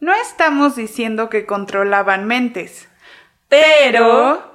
[0.00, 2.88] No estamos diciendo que controlaban mentes,
[3.48, 4.49] pero...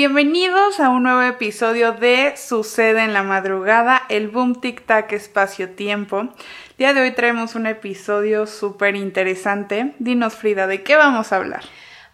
[0.00, 6.20] Bienvenidos a un nuevo episodio de Sucede en la madrugada, el Boom Tic Tac Espacio-Tiempo.
[6.20, 6.28] El
[6.78, 9.94] día de hoy traemos un episodio súper interesante.
[9.98, 11.64] Dinos, Frida, ¿de qué vamos a hablar?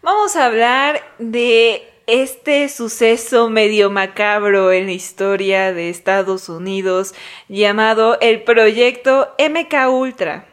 [0.00, 7.14] Vamos a hablar de este suceso medio macabro en la historia de Estados Unidos
[7.50, 10.46] llamado el proyecto MK Ultra.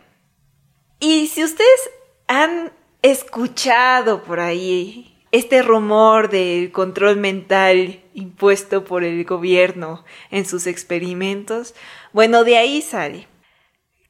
[1.00, 1.92] Y si ustedes
[2.28, 10.68] han escuchado por ahí este rumor del control mental impuesto por el gobierno en sus
[10.68, 11.74] experimentos,
[12.14, 13.28] bueno, de ahí sale.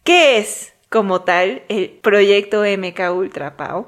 [0.04, 3.88] ¿Qué es, como tal, el proyecto MK Ultra, Pau?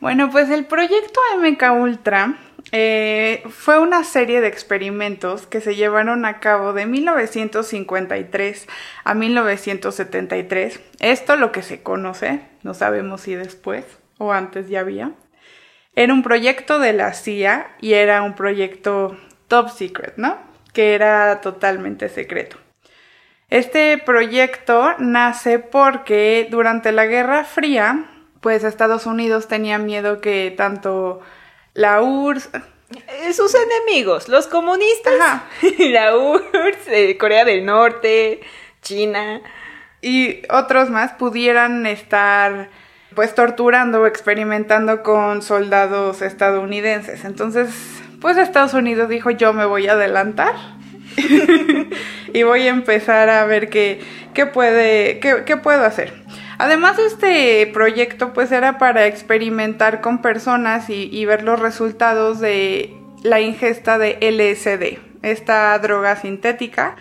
[0.00, 2.36] Bueno, pues el proyecto MK Ultra
[2.72, 8.66] eh, fue una serie de experimentos que se llevaron a cabo de 1953
[9.04, 10.80] a 1973.
[10.98, 13.84] Esto lo que se conoce, no sabemos si después
[14.18, 15.12] o antes ya había.
[15.94, 19.16] Era un proyecto de la CIA y era un proyecto
[19.48, 20.38] top secret, ¿no?
[20.72, 22.56] Que era totalmente secreto.
[23.50, 28.06] Este proyecto nace porque durante la Guerra Fría,
[28.40, 31.20] pues Estados Unidos tenía miedo que tanto
[31.74, 32.50] la URSS...
[33.32, 35.14] Sus enemigos, los comunistas,
[35.78, 38.40] la URSS, eh, Corea del Norte,
[38.82, 39.40] China
[40.02, 42.68] y otros más pudieran estar
[43.14, 47.24] pues torturando o experimentando con soldados estadounidenses.
[47.24, 47.68] Entonces,
[48.20, 50.54] pues Estados Unidos dijo yo me voy a adelantar
[52.32, 54.00] y voy a empezar a ver qué,
[54.34, 56.22] qué puede, qué, puedo hacer.
[56.58, 62.94] Además, este proyecto pues era para experimentar con personas y, y ver los resultados de
[63.22, 66.96] la ingesta de LSD, esta droga sintética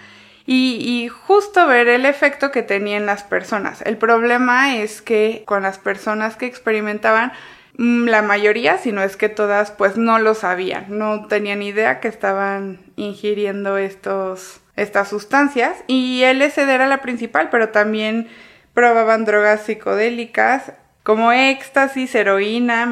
[0.45, 3.81] y, justo ver el efecto que tenía en las personas.
[3.83, 7.31] El problema es que con las personas que experimentaban,
[7.77, 11.99] mm, la mayoría, si no es que todas, pues no lo sabían, no tenían idea
[11.99, 18.27] que estaban ingiriendo estos, estas sustancias y LSD era la principal, pero también
[18.73, 22.89] probaban drogas psicodélicas como éxtasis, heroína,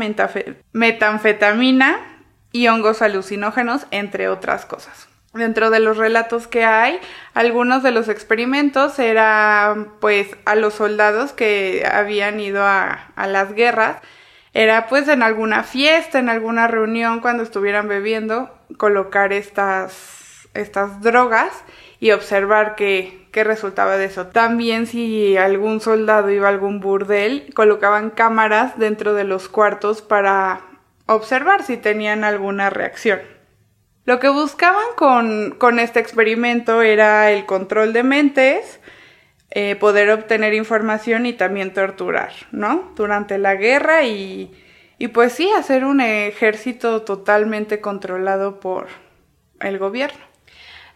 [0.73, 1.99] metanfetamina
[2.51, 5.08] y hongos alucinógenos, entre otras cosas.
[5.33, 6.99] Dentro de los relatos que hay,
[7.35, 13.53] algunos de los experimentos eran pues a los soldados que habían ido a, a las
[13.53, 13.97] guerras,
[14.53, 21.51] era pues en alguna fiesta, en alguna reunión cuando estuvieran bebiendo, colocar estas, estas drogas
[21.99, 24.27] y observar qué, qué resultaba de eso.
[24.27, 30.61] También si algún soldado iba a algún burdel, colocaban cámaras dentro de los cuartos para
[31.05, 33.19] observar si tenían alguna reacción.
[34.09, 38.79] Lo que buscaban con, este experimento era el control de mentes,
[39.51, 42.91] eh, poder obtener información y también torturar, ¿no?
[42.95, 44.51] Durante la guerra y,
[44.97, 48.87] y pues sí, hacer un ejército totalmente controlado por
[49.59, 50.25] el gobierno.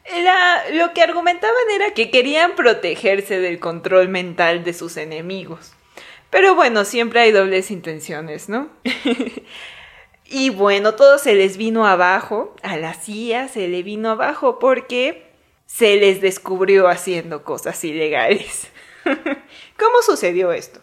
[0.05, 5.71] Era, lo que argumentaban era que querían protegerse del control mental de sus enemigos.
[6.31, 8.69] Pero bueno, siempre hay dobles intenciones, ¿no?
[10.35, 15.27] Y bueno, todo se les vino abajo, a la CIA se le vino abajo porque
[15.67, 18.67] se les descubrió haciendo cosas ilegales.
[19.05, 20.81] ¿Cómo sucedió esto?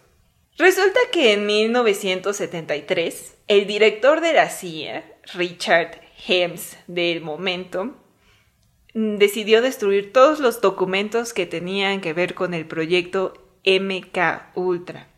[0.57, 7.97] Resulta que en 1973, el director de la CIA, Richard Hems del momento,
[8.95, 13.35] decidió destruir todos los documentos que tenían que ver con el proyecto
[13.65, 15.09] MK Ultra.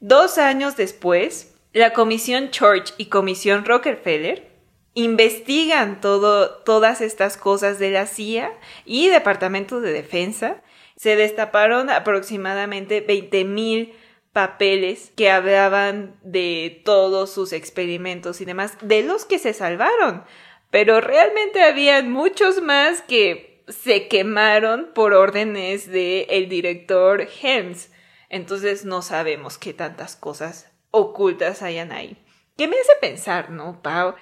[0.00, 4.50] Dos años después, la Comisión Church y Comisión Rockefeller
[4.94, 8.52] investigan todo, todas estas cosas de la CIA
[8.84, 10.62] y Departamento de Defensa.
[10.96, 13.94] Se destaparon aproximadamente 20.000
[14.34, 20.24] papeles que hablaban de todos sus experimentos y demás, de los que se salvaron.
[20.70, 27.90] Pero realmente habían muchos más que se quemaron por órdenes del el director Helms.
[28.28, 32.16] Entonces no sabemos qué tantas cosas ocultas hayan ahí.
[32.56, 34.14] ¿Qué me hace pensar, no, Pau?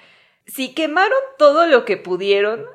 [0.47, 2.65] Si quemaron todo lo que pudieron,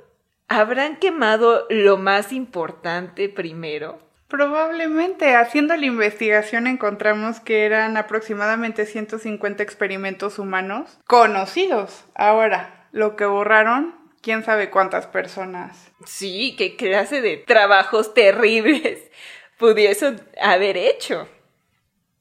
[0.46, 3.98] ¿habrán quemado lo más importante primero?
[4.28, 12.04] Probablemente, haciendo la investigación encontramos que eran aproximadamente 150 experimentos humanos conocidos.
[12.14, 15.92] Ahora, lo que borraron, quién sabe cuántas personas.
[16.04, 18.98] Sí, qué clase de trabajos terribles
[19.58, 21.28] pudiesen haber hecho.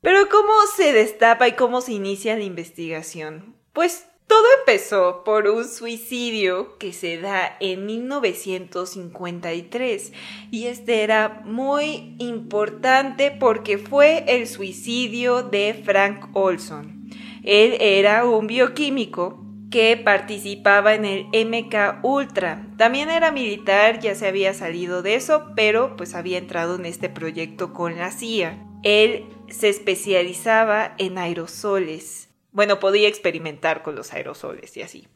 [0.06, 3.56] Pero ¿cómo se destapa y cómo se inicia la investigación?
[3.74, 10.14] Pues todo empezó por un suicidio que se da en 1953
[10.52, 17.10] y este era muy importante porque fue el suicidio de Frank Olson.
[17.44, 22.68] Él era un bioquímico que participaba en el MK Ultra.
[22.78, 27.10] También era militar, ya se había salido de eso, pero pues había entrado en este
[27.10, 28.64] proyecto con la CIA.
[28.84, 32.26] Él se especializaba en aerosoles
[32.56, 35.10] bueno, podía experimentar con los aerosoles y así.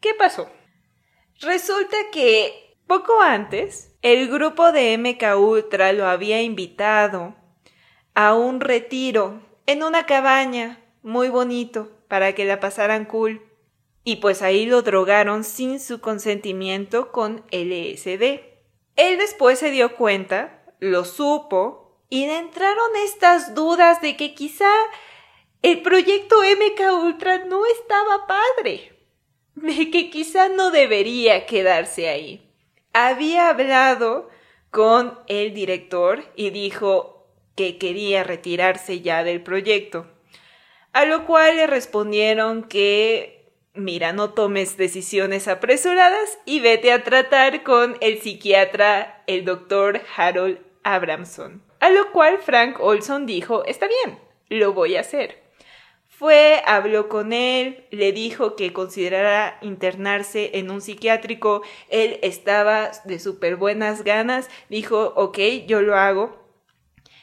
[0.00, 0.48] ¿Qué pasó?
[1.42, 7.36] Resulta que poco antes, el grupo de MK Ultra lo había invitado
[8.14, 13.42] a un retiro en una cabaña muy bonito para que la pasaran cool.
[14.02, 18.40] Y pues ahí lo drogaron sin su consentimiento con LSD.
[18.96, 24.70] Él después se dio cuenta, lo supo, y entraron estas dudas de que quizá
[25.62, 28.92] el proyecto MK Ultra no estaba padre,
[29.54, 32.52] de que quizá no debería quedarse ahí.
[32.92, 34.28] Había hablado
[34.70, 37.26] con el director y dijo
[37.56, 40.06] que quería retirarse ya del proyecto,
[40.92, 43.36] a lo cual le respondieron que
[43.76, 50.58] mira, no tomes decisiones apresuradas y vete a tratar con el psiquiatra, el doctor Harold
[50.82, 51.65] Abramson.
[51.86, 54.18] A lo cual Frank Olson dijo, está bien,
[54.48, 55.44] lo voy a hacer.
[56.08, 61.62] Fue, habló con él, le dijo que considerara internarse en un psiquiátrico.
[61.88, 65.38] Él estaba de súper buenas ganas, dijo, ok,
[65.68, 66.36] yo lo hago.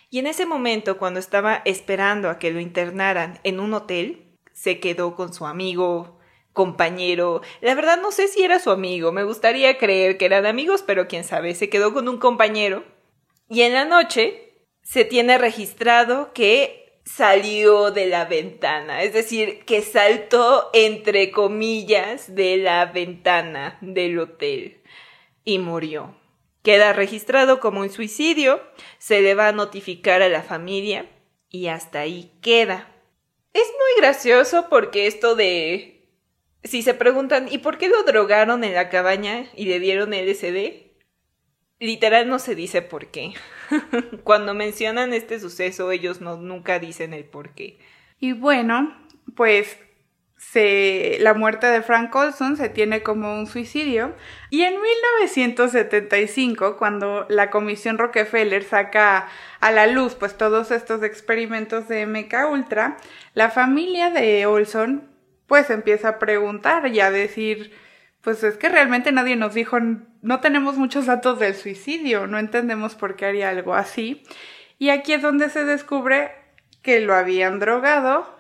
[0.10, 4.80] Y en ese momento, cuando estaba esperando a que lo internaran en un hotel, se
[4.80, 6.22] quedó con su amigo,
[6.54, 7.42] compañero.
[7.60, 11.10] La verdad no sé si era su amigo, me gustaría creer que eran amigos, pero
[11.10, 12.86] quién sabe, se quedó con un compañero.
[13.50, 14.43] Y en la noche
[14.84, 22.58] se tiene registrado que salió de la ventana, es decir, que saltó entre comillas de
[22.58, 24.82] la ventana del hotel
[25.44, 26.16] y murió.
[26.64, 28.62] Queda registrado como un suicidio,
[28.98, 31.10] se le va a notificar a la familia
[31.50, 32.90] y hasta ahí queda.
[33.52, 35.90] Es muy gracioso porque esto de...
[36.64, 40.83] Si se preguntan, ¿y por qué lo drogaron en la cabaña y le dieron LSD?
[41.84, 43.34] Literal no se dice por qué.
[44.24, 47.78] Cuando mencionan este suceso, ellos no, nunca dicen el por qué.
[48.20, 48.98] Y bueno,
[49.36, 49.78] pues
[51.20, 54.16] la muerte de Frank Olson se tiene como un suicidio.
[54.50, 59.28] Y en 1975, cuando la Comisión Rockefeller saca
[59.60, 62.98] a la luz pues todos estos experimentos de MK Ultra,
[63.34, 65.10] la familia de Olson
[65.48, 67.74] pues empieza a preguntar y a decir
[68.24, 69.78] pues es que realmente nadie nos dijo,
[70.22, 74.24] no tenemos muchos datos del suicidio, no entendemos por qué haría algo así.
[74.80, 76.32] Y aquí es donde se descubre
[76.82, 78.34] que lo habían drogado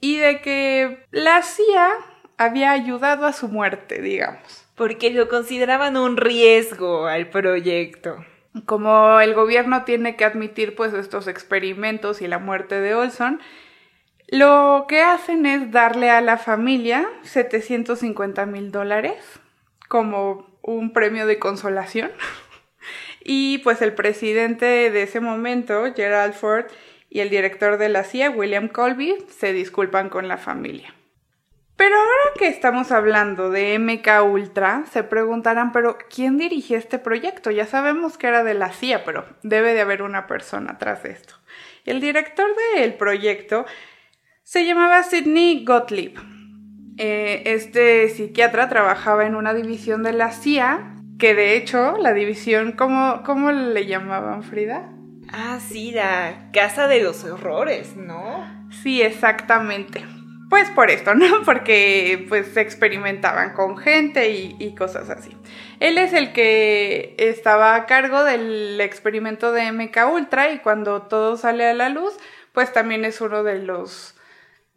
[0.00, 1.90] y de que la CIA
[2.36, 4.66] había ayudado a su muerte, digamos.
[4.76, 8.24] Porque lo consideraban un riesgo al proyecto.
[8.66, 13.40] Como el gobierno tiene que admitir pues estos experimentos y la muerte de Olson,
[14.34, 19.14] lo que hacen es darle a la familia 750 mil dólares
[19.86, 22.10] como un premio de consolación.
[23.24, 26.66] y pues el presidente de ese momento, Gerald Ford,
[27.08, 30.92] y el director de la CIA, William Colby, se disculpan con la familia.
[31.76, 37.52] Pero ahora que estamos hablando de MK Ultra, se preguntarán, pero ¿quién dirigió este proyecto?
[37.52, 41.12] Ya sabemos que era de la CIA, pero debe de haber una persona atrás de
[41.12, 41.34] esto.
[41.84, 43.64] El director del proyecto
[44.44, 46.12] se llamaba Sidney Gottlieb.
[46.98, 52.72] Eh, este psiquiatra trabajaba en una división de la CIA, que de hecho la división,
[52.72, 54.92] ¿cómo, cómo le llamaban Frida?
[55.32, 58.68] Ah, sí, la Casa de los Horrores, ¿no?
[58.82, 60.04] Sí, exactamente.
[60.50, 61.42] Pues por esto, ¿no?
[61.44, 65.34] Porque pues se experimentaban con gente y, y, cosas así.
[65.80, 71.38] Él es el que estaba a cargo del experimento de MK Ultra y cuando todo
[71.38, 72.12] sale a la luz,
[72.52, 74.14] pues también es uno de los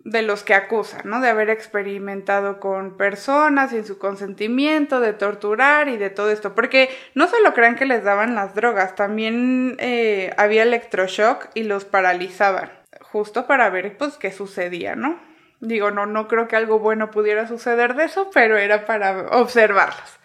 [0.07, 1.19] de los que acusan, ¿no?
[1.19, 6.55] De haber experimentado con personas sin su consentimiento, de torturar y de todo esto.
[6.55, 11.83] Porque no solo crean que les daban las drogas, también eh, había electroshock y los
[11.83, 12.71] paralizaban,
[13.01, 15.19] justo para ver, pues, qué sucedía, ¿no?
[15.59, 20.19] Digo, no, no creo que algo bueno pudiera suceder de eso, pero era para observarlos.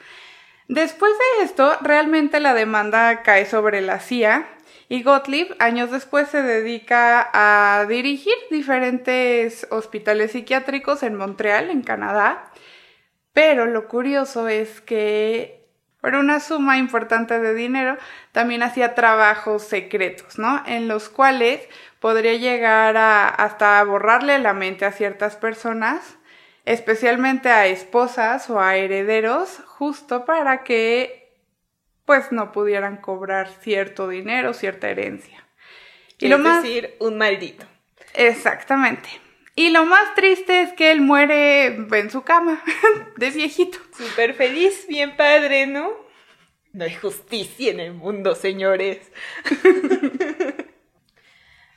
[0.69, 4.47] Después de esto, realmente la demanda cae sobre la CIA
[4.93, 12.53] y Gottlieb, años después, se dedica a dirigir diferentes hospitales psiquiátricos en Montreal, en Canadá.
[13.33, 15.67] Pero lo curioso es que
[16.03, 17.97] por una suma importante de dinero,
[18.33, 20.63] también hacía trabajos secretos, ¿no?
[20.67, 21.67] En los cuales
[21.99, 26.19] podría llegar a hasta borrarle la mente a ciertas personas,
[26.67, 31.22] especialmente a esposas o a herederos, justo para que
[32.05, 35.47] pues no pudieran cobrar cierto dinero, cierta herencia.
[36.19, 36.63] Y lo más...
[36.63, 37.67] decir, un maldito.
[38.15, 39.09] Exactamente.
[39.55, 42.63] Y lo más triste es que él muere en su cama,
[43.17, 43.79] de viejito.
[43.97, 45.91] Súper feliz, bien padre, ¿no?
[46.73, 49.13] No hay justicia en el mundo, señores.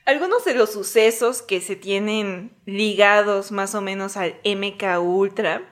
[0.05, 5.63] Algunos de los sucesos que se tienen ligados más o menos al MK Ultra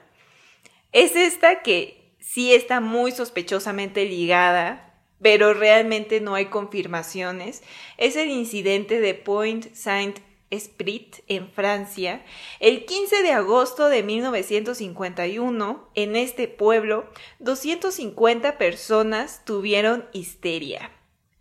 [0.92, 7.62] es esta que sí está muy sospechosamente ligada, pero realmente no hay confirmaciones.
[7.98, 10.18] Es el incidente de Point Saint
[10.50, 12.24] Esprit en Francia,
[12.60, 20.92] el 15 de agosto de 1951, en este pueblo, 250 personas tuvieron histeria.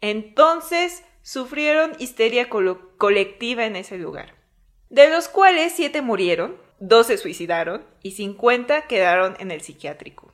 [0.02, 4.34] Entonces, sufrieron histeria colectiva en ese lugar,
[4.90, 10.33] de los cuales 7 murieron, 2 se suicidaron y 50 quedaron en el psiquiátrico.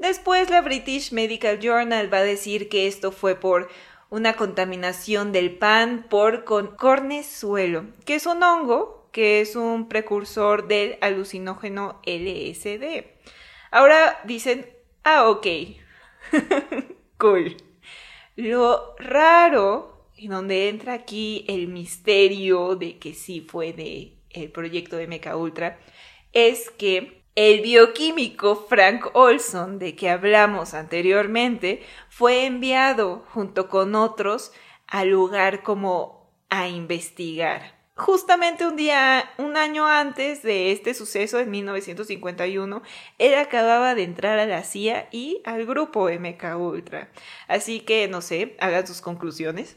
[0.00, 3.68] Después la British Medical Journal va a decir que esto fue por
[4.08, 10.96] una contaminación del pan por cornezuelo, que es un hongo que es un precursor del
[11.00, 13.04] alucinógeno LSD.
[13.70, 14.66] Ahora dicen,
[15.04, 15.46] ah, ok,
[17.18, 17.56] cool.
[18.36, 24.96] Lo raro, y donde entra aquí el misterio de que sí fue de el proyecto
[24.96, 25.78] de Mecha Ultra,
[26.32, 34.52] es que el bioquímico Frank Olson, de que hablamos anteriormente, fue enviado junto con otros
[34.86, 37.80] al lugar como a investigar.
[37.94, 42.82] Justamente un día, un año antes de este suceso, en 1951,
[43.18, 47.10] él acababa de entrar a la CIA y al grupo MK Ultra.
[47.46, 49.76] Así que, no sé, hagan sus conclusiones.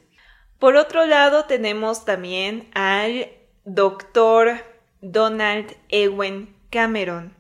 [0.58, 3.30] Por otro lado, tenemos también al
[3.66, 4.64] doctor
[5.02, 7.36] Donald Ewen Cameron,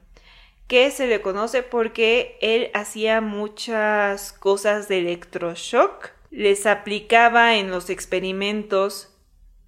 [0.68, 7.90] que se le conoce porque él hacía muchas cosas de electroshock, les aplicaba en los
[7.90, 9.10] experimentos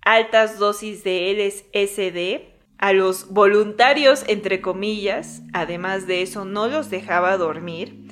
[0.01, 7.37] altas dosis de LSD a los voluntarios, entre comillas, además de eso no los dejaba
[7.37, 8.05] dormir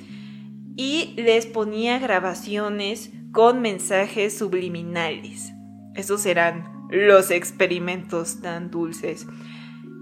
[0.76, 5.52] y les ponía grabaciones con mensajes subliminales.
[5.94, 9.26] Esos eran los experimentos tan dulces.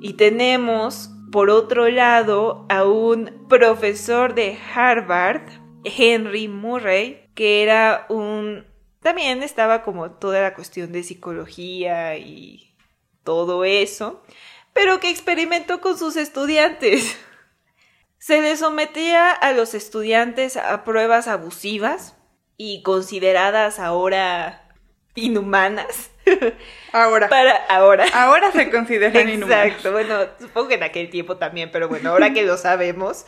[0.01, 5.43] Y tenemos por otro lado, a un profesor de Harvard,
[5.83, 8.67] Henry Murray, que era un...
[9.01, 12.77] También estaba como toda la cuestión de psicología y
[13.25, 14.23] todo eso,
[14.73, 17.19] pero que experimentó con sus estudiantes.
[18.19, 22.15] Se le sometía a los estudiantes a pruebas abusivas
[22.57, 24.69] y consideradas ahora
[25.17, 26.12] inhumanas
[26.93, 27.29] Ahora.
[27.29, 28.05] Para ahora.
[28.13, 29.67] Ahora se consideran inhumanos.
[29.67, 29.93] Exacto.
[29.93, 33.25] Bueno, supongo que en aquel tiempo también, pero bueno, ahora que lo sabemos.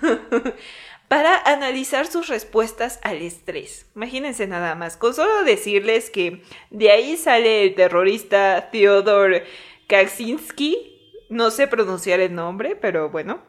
[1.08, 3.86] para analizar sus respuestas al estrés.
[3.94, 9.42] Imagínense nada más, con solo decirles que de ahí sale el terrorista Theodor
[9.86, 13.42] Kaczynski, no sé pronunciar el nombre, pero bueno.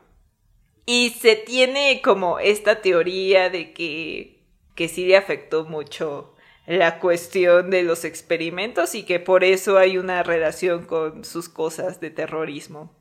[0.85, 4.43] Y se tiene como esta teoría de que,
[4.75, 6.34] que sí le afectó mucho
[6.67, 11.99] la cuestión de los experimentos y que por eso hay una relación con sus cosas
[11.99, 12.91] de terrorismo.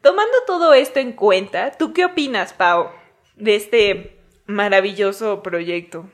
[0.00, 2.90] Tomando todo esto en cuenta, ¿tú qué opinas, Pau,
[3.36, 6.08] de este maravilloso proyecto?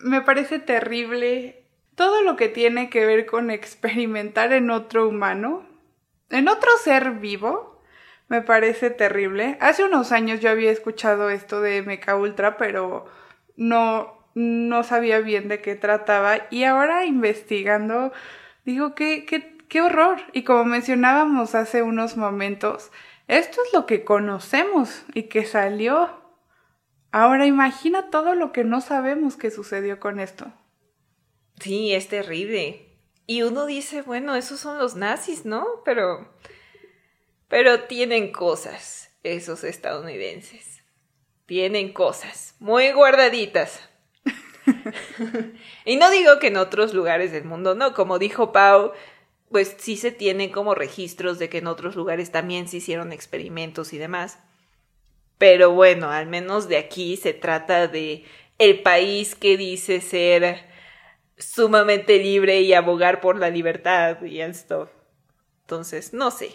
[0.00, 5.66] me parece terrible todo lo que tiene que ver con experimentar en otro humano,
[6.30, 7.80] en otro ser vivo,
[8.28, 9.56] me parece terrible.
[9.60, 13.06] Hace unos años yo había escuchado esto de Mecha Ultra, pero
[13.56, 18.12] no, no sabía bien de qué trataba y ahora investigando
[18.64, 20.20] digo qué, qué, qué horror.
[20.32, 22.90] Y como mencionábamos hace unos momentos,
[23.28, 26.22] esto es lo que conocemos y que salió.
[27.12, 30.52] Ahora imagina todo lo que no sabemos que sucedió con esto.
[31.60, 32.98] Sí, es terrible.
[33.26, 35.66] Y uno dice, bueno, esos son los nazis, ¿no?
[35.84, 36.32] Pero...
[37.48, 40.82] Pero tienen cosas, esos estadounidenses.
[41.46, 43.88] Tienen cosas muy guardaditas.
[45.84, 48.92] y no digo que en otros lugares del mundo no, como dijo Pau,
[49.50, 53.92] pues sí se tienen como registros de que en otros lugares también se hicieron experimentos
[53.92, 54.38] y demás.
[55.38, 58.24] Pero bueno, al menos de aquí se trata de
[58.58, 60.64] el país que dice ser
[61.38, 64.90] sumamente libre y abogar por la libertad y esto.
[65.62, 66.50] Entonces, no sé.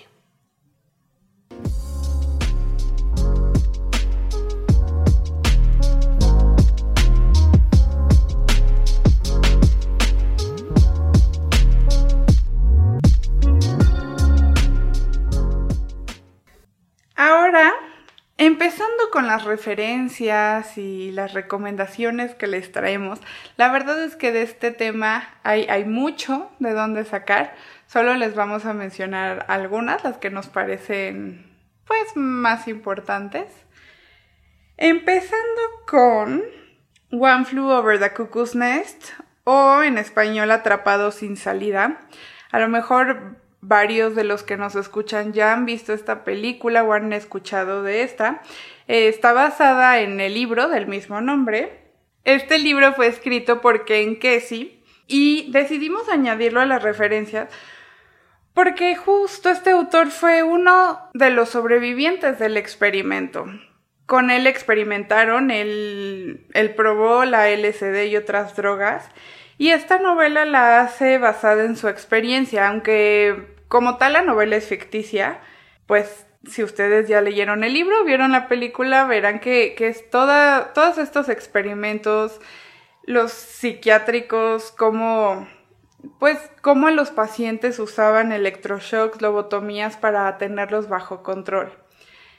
[18.59, 23.21] Empezando con las referencias y las recomendaciones que les traemos,
[23.55, 27.55] la verdad es que de este tema hay, mucho de dónde sacar.
[27.87, 31.49] Solo les vamos a mencionar algunas, las que nos parecen
[31.87, 33.45] pues más importantes.
[34.75, 36.43] Empezando con
[37.11, 39.11] One Flew Over the Cuckoo's Nest
[39.45, 42.01] o en español Atrapado sin salida.
[42.51, 46.93] A lo mejor varios de los que nos escuchan ya han visto esta película o
[46.93, 48.41] han escuchado de esta.
[48.87, 51.91] Eh, está basada en el libro del mismo nombre.
[52.23, 57.49] Este libro fue escrito por Ken Kesey y decidimos añadirlo a las referencias
[58.53, 63.45] porque justo este autor fue uno de los sobrevivientes del experimento.
[64.05, 69.09] Con él experimentaron, él, él probó la LSD y otras drogas
[69.59, 74.65] y esta novela la hace basada en su experiencia, aunque como tal la novela es
[74.65, 75.41] ficticia,
[75.85, 80.97] pues si ustedes ya leyeron el libro, vieron la película, verán que, es toda, todos
[80.97, 82.39] estos experimentos,
[83.03, 85.45] los psiquiátricos, como
[86.19, 91.73] pues cómo los pacientes usaban electroshocks, lobotomías para tenerlos bajo control.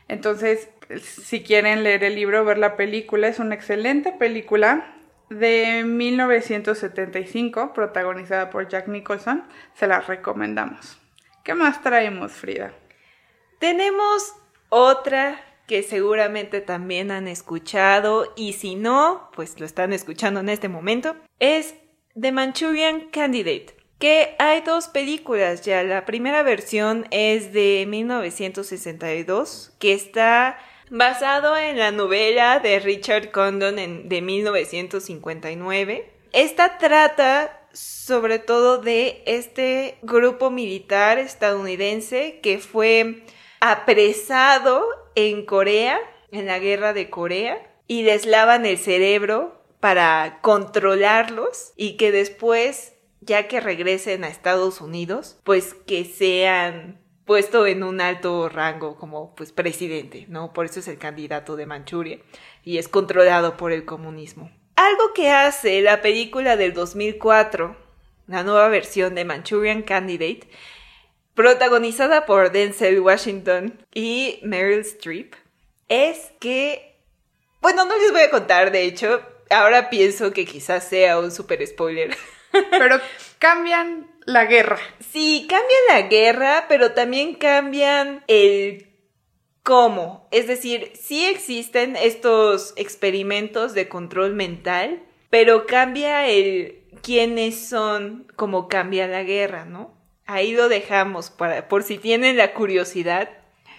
[0.09, 0.71] Entonces,
[1.03, 4.97] si quieren leer el libro, ver la película, es una excelente película
[5.31, 9.45] de 1975, protagonizada por Jack Nicholson,
[9.75, 10.99] se la recomendamos.
[11.45, 12.73] ¿Qué más traemos, Frida?
[13.59, 14.35] Tenemos
[14.69, 20.69] otra que seguramente también han escuchado y si no, pues lo están escuchando en este
[20.69, 21.77] momento, es
[22.21, 25.85] The Manchurian Candidate, que hay dos películas ya.
[25.85, 30.59] La primera versión es de 1962, que está
[30.90, 33.76] basado en la novela de Richard Condon
[34.09, 36.12] de 1959.
[36.32, 43.23] Esta trata sobre todo de este grupo militar estadounidense que fue
[43.61, 46.00] apresado en Corea,
[46.33, 52.94] en la guerra de Corea, y les lavan el cerebro para controlarlos y que después,
[53.20, 57.00] ya que regresen a Estados Unidos, pues que sean
[57.31, 60.53] puesto en un alto rango como pues presidente, ¿no?
[60.53, 62.19] Por eso es el candidato de Manchuria
[62.64, 64.51] y es controlado por el comunismo.
[64.75, 67.77] Algo que hace la película del 2004,
[68.27, 70.51] la nueva versión de Manchurian Candidate,
[71.35, 75.35] protagonizada por Denzel Washington y Meryl Streep,
[75.87, 76.97] es que,
[77.61, 81.64] bueno, no les voy a contar, de hecho, ahora pienso que quizás sea un super
[81.64, 82.16] spoiler.
[82.51, 82.99] Pero
[83.38, 84.78] cambian la guerra.
[85.00, 88.90] Sí, cambian la guerra, pero también cambian el
[89.62, 90.28] cómo.
[90.30, 98.68] Es decir, sí existen estos experimentos de control mental, pero cambia el quiénes son, como
[98.68, 99.94] cambia la guerra, ¿no?
[100.26, 103.28] Ahí lo dejamos para, por si tienen la curiosidad.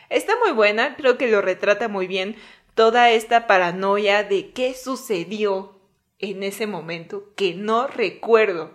[0.09, 2.35] Está muy buena, creo que lo retrata muy bien
[2.75, 5.79] toda esta paranoia de qué sucedió
[6.19, 8.73] en ese momento que no recuerdo.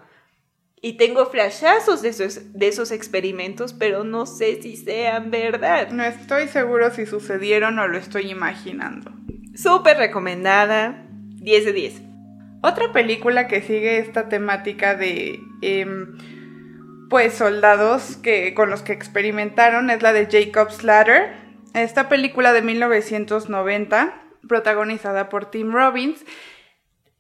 [0.81, 5.91] Y tengo flashazos de esos, de esos experimentos, pero no sé si sean verdad.
[5.91, 9.11] No estoy seguro si sucedieron o lo estoy imaginando.
[9.55, 12.03] Súper recomendada, 10 de 10.
[12.63, 16.19] Otra película que sigue esta temática de em,
[17.09, 21.33] pues soldados que, con los que experimentaron es la de Jacob's Ladder.
[21.75, 24.15] Esta película de 1990,
[24.49, 26.25] protagonizada por Tim Robbins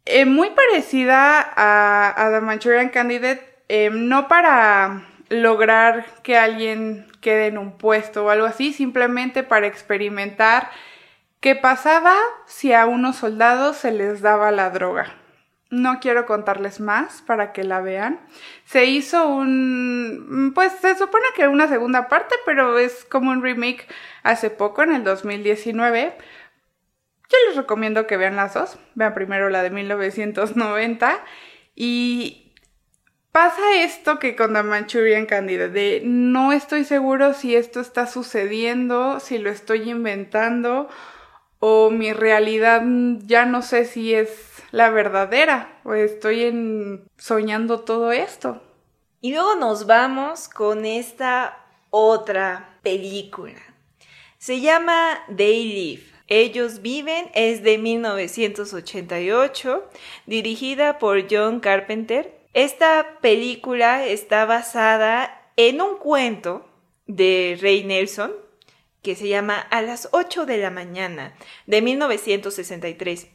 [0.07, 7.59] eh, muy parecida a, The Manchurian Candidate, eh, no para lograr que alguien quede en
[7.59, 10.71] un puesto o algo así, simplemente para experimentar
[11.41, 12.15] qué pasaba
[12.47, 15.13] si a unos soldados se les daba la droga.
[15.69, 18.21] No quiero contarles más para que la vean.
[18.65, 20.53] Se hizo un...
[20.55, 23.89] pues se supone que una segunda parte, pero es como un remake
[24.23, 26.17] hace poco, en el 2019.
[27.29, 28.79] Yo les recomiendo que vean las dos.
[28.95, 31.25] Vean primero la de 1990
[31.75, 32.53] y
[33.33, 39.21] pasa esto que con The Manchurian Candidate, de no estoy seguro si esto está sucediendo,
[39.21, 40.89] si lo estoy inventando
[41.59, 42.83] o mi realidad
[43.19, 48.63] ya no sé si es la verdadera o estoy soñando todo esto.
[49.21, 51.59] Y luego nos vamos con esta
[51.91, 53.61] otra película.
[54.39, 56.16] Se llama They Live.
[56.29, 59.89] Ellos viven es de 1988,
[60.27, 62.37] dirigida por John Carpenter.
[62.53, 66.69] Esta película está basada en un cuento
[67.07, 68.33] de Ray Nelson
[69.03, 71.37] que se llama A las 8 de la mañana
[71.67, 73.29] de 1963.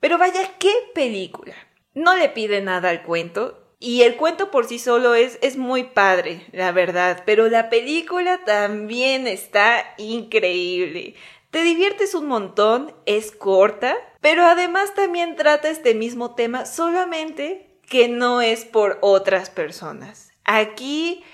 [0.00, 1.54] Pero vaya, qué película.
[1.94, 5.84] No le pide nada al cuento, y el cuento por sí solo es, es muy
[5.84, 11.14] padre, la verdad, pero la película también está increíble.
[11.58, 18.06] Te diviertes un montón, es corta, pero además también trata este mismo tema solamente que
[18.06, 20.30] no es por otras personas.
[20.44, 21.24] Aquí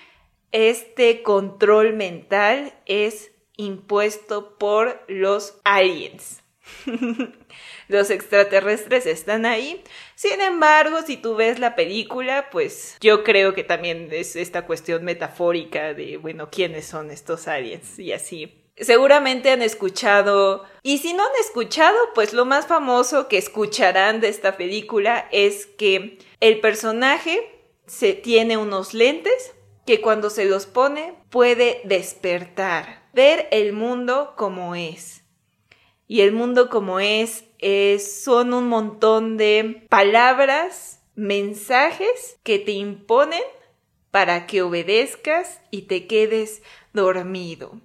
[0.50, 6.42] este control mental es impuesto por los aliens.
[7.88, 9.84] los extraterrestres están ahí.
[10.14, 15.04] Sin embargo, si tú ves la película, pues yo creo que también es esta cuestión
[15.04, 17.98] metafórica de, bueno, ¿quiénes son estos aliens?
[17.98, 18.63] Y así.
[18.76, 24.28] Seguramente han escuchado, y si no han escuchado, pues lo más famoso que escucharán de
[24.28, 29.54] esta película es que el personaje se tiene unos lentes
[29.86, 35.22] que cuando se los pone puede despertar, ver el mundo como es.
[36.08, 43.42] Y el mundo como es, es son un montón de palabras, mensajes que te imponen
[44.10, 47.80] para que obedezcas y te quedes dormido.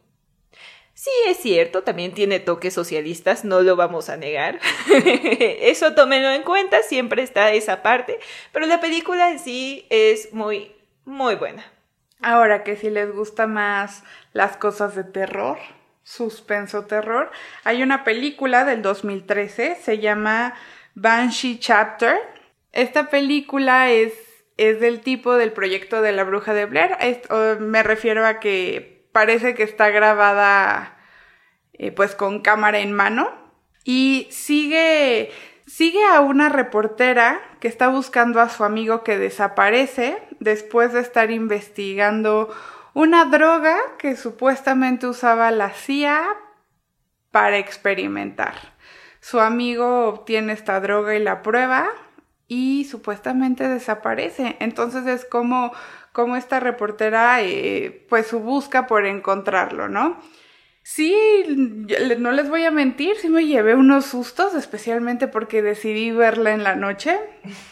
[0.99, 4.59] Sí, es cierto, también tiene toques socialistas, no lo vamos a negar.
[4.91, 8.19] Eso tómenlo en cuenta, siempre está esa parte,
[8.51, 11.63] pero la película en sí es muy, muy buena.
[12.21, 15.57] Ahora que si les gusta más las cosas de terror,
[16.03, 17.31] suspenso terror,
[17.63, 20.53] hay una película del 2013, se llama
[20.95, 22.17] Banshee Chapter.
[22.73, 24.11] Esta película es,
[24.57, 26.97] es del tipo del proyecto de la bruja de Blair.
[27.61, 30.97] me refiero a que parece que está grabada
[31.73, 33.31] eh, pues con cámara en mano
[33.83, 35.31] y sigue
[35.69, 41.29] Sigue a una reportera que está buscando a su amigo que desaparece después de estar
[41.29, 42.49] investigando
[42.95, 46.25] una droga que supuestamente usaba la CIA
[47.29, 48.55] para experimentar.
[49.19, 51.87] Su amigo obtiene esta droga y la prueba
[52.47, 54.57] y supuestamente desaparece.
[54.59, 55.71] Entonces es como,
[56.13, 60.19] como esta reportera eh, pues su busca por encontrarlo, ¿no?
[60.91, 61.15] Sí,
[62.17, 66.63] no les voy a mentir, sí me llevé unos sustos, especialmente porque decidí verla en
[66.63, 67.19] la noche.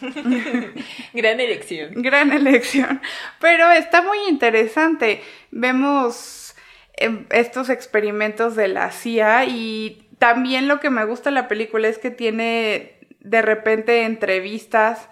[1.14, 1.94] Gran elección.
[1.96, 3.00] Gran elección.
[3.40, 5.20] Pero está muy interesante.
[5.50, 6.54] Vemos
[6.96, 11.88] em, estos experimentos de la CIA y también lo que me gusta de la película
[11.88, 15.08] es que tiene de repente entrevistas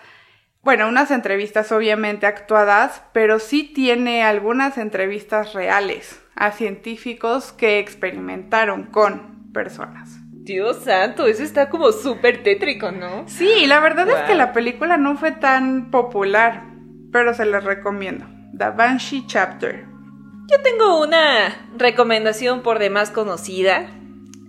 [0.66, 8.86] bueno, unas entrevistas obviamente actuadas, pero sí tiene algunas entrevistas reales a científicos que experimentaron
[8.86, 10.18] con personas.
[10.32, 13.28] Dios santo, eso está como súper tétrico, ¿no?
[13.28, 16.64] Sí, la verdad es que la película no fue tan popular,
[17.12, 18.26] pero se les recomiendo.
[18.58, 19.84] The Banshee Chapter.
[20.48, 23.86] Yo tengo una recomendación por demás conocida,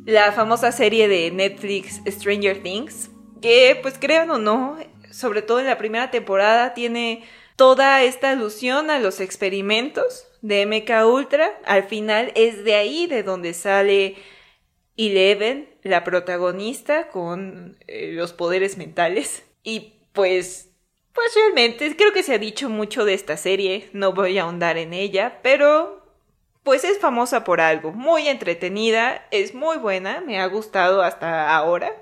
[0.06, 4.78] la famosa serie de Netflix Stranger Things, que pues crean o no,
[5.18, 7.24] sobre todo en la primera temporada, tiene
[7.56, 11.60] toda esta alusión a los experimentos de MK Ultra.
[11.66, 14.16] Al final es de ahí de donde sale
[14.96, 19.44] Eleven, la protagonista, con eh, los poderes mentales.
[19.64, 20.70] Y pues,
[21.14, 24.78] pues realmente creo que se ha dicho mucho de esta serie, no voy a ahondar
[24.78, 26.06] en ella, pero
[26.62, 31.94] pues es famosa por algo, muy entretenida, es muy buena, me ha gustado hasta ahora.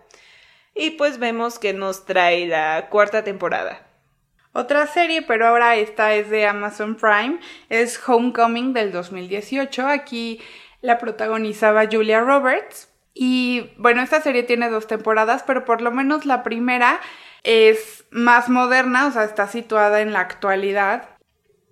[0.76, 3.88] Y pues vemos que nos trae la cuarta temporada.
[4.52, 9.88] Otra serie, pero ahora esta es de Amazon Prime, es Homecoming del 2018.
[9.88, 10.42] Aquí
[10.82, 12.90] la protagonizaba Julia Roberts.
[13.14, 17.00] Y bueno, esta serie tiene dos temporadas, pero por lo menos la primera
[17.44, 21.15] es más moderna, o sea, está situada en la actualidad.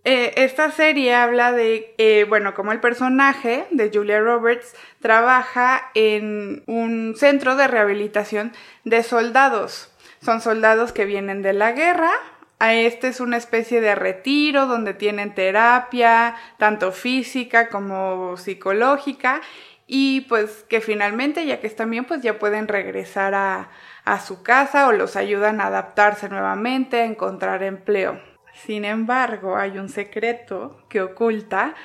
[0.06, 6.64] Eh, esta serie habla de, eh, bueno, como el personaje de Julia Roberts trabaja en
[6.68, 8.52] un centro de rehabilitación
[8.84, 9.90] de soldados.
[10.22, 12.12] Son soldados que vienen de la guerra.
[12.60, 19.42] A este es una especie de retiro donde tienen terapia, tanto física como psicológica,
[19.88, 23.70] y pues que finalmente, ya que están bien, pues ya pueden regresar a,
[24.06, 28.33] a su casa o los ayudan a adaptarse nuevamente, a encontrar empleo.
[28.54, 31.76] Sin embargo, hay un secreto que oculta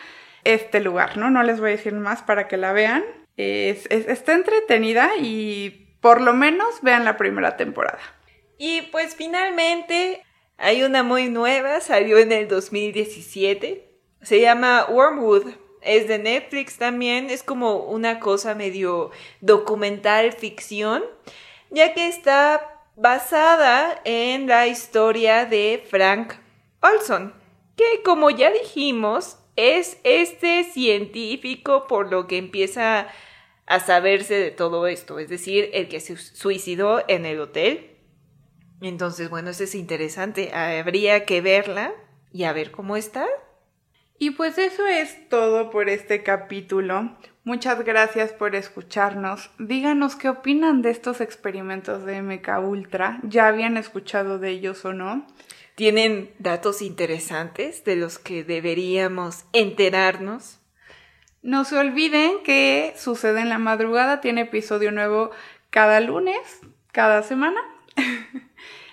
[0.44, 1.30] este lugar, ¿no?
[1.30, 3.04] No les voy a decir más para que la vean.
[3.36, 8.00] está entretenida y por lo menos vean la primera temporada.
[8.58, 10.22] Y pues finalmente
[10.56, 13.88] hay una muy nueva, salió en el 2017.
[14.22, 15.52] Se llama Wormwood.
[15.80, 21.04] Es de Netflix también, es como una cosa medio documental ficción,
[21.70, 26.34] ya que está basada en la historia de Frank
[26.80, 27.34] Olson,
[27.76, 33.08] que como ya dijimos, es este científico por lo que empieza
[33.66, 37.96] a saberse de todo esto, es decir, el que se suicidó en el hotel.
[38.80, 41.92] Entonces, bueno, eso es interesante, habría que verla
[42.32, 43.26] y a ver cómo está.
[44.20, 47.16] Y pues eso es todo por este capítulo.
[47.44, 49.50] Muchas gracias por escucharnos.
[49.58, 53.20] Díganos qué opinan de estos experimentos de MK Ultra.
[53.22, 55.26] ¿Ya habían escuchado de ellos o no?
[55.78, 60.58] ¿Tienen datos interesantes de los que deberíamos enterarnos?
[61.40, 65.30] No se olviden que Sucede en la Madrugada tiene episodio nuevo
[65.70, 66.40] cada lunes,
[66.90, 67.60] cada semana.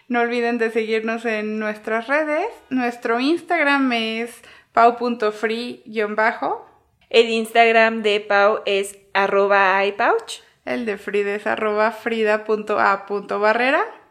[0.10, 2.46] no olviden de seguirnos en nuestras redes.
[2.70, 6.70] Nuestro Instagram es pau.free-bajo.
[7.10, 10.42] El Instagram de Pau es arroba iPouch.
[10.66, 14.05] El de Frida es arroba frida.a.barrera.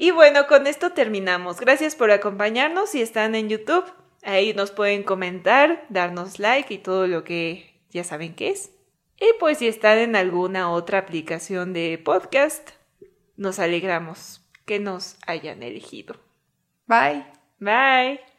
[0.00, 1.60] Y bueno, con esto terminamos.
[1.60, 3.84] Gracias por acompañarnos si están en YouTube.
[4.22, 8.70] Ahí nos pueden comentar, darnos like y todo lo que ya saben qué es.
[9.20, 12.70] Y pues si están en alguna otra aplicación de podcast,
[13.36, 16.16] nos alegramos que nos hayan elegido.
[16.86, 17.26] Bye.
[17.58, 18.29] Bye.